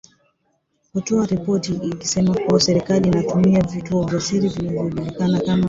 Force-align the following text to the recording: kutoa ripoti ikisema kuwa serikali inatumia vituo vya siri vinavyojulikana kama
kutoa 0.93 1.25
ripoti 1.25 1.73
ikisema 1.73 2.33
kuwa 2.35 2.59
serikali 2.61 3.07
inatumia 3.07 3.61
vituo 3.61 4.03
vya 4.07 4.19
siri 4.19 4.49
vinavyojulikana 4.49 5.39
kama 5.39 5.59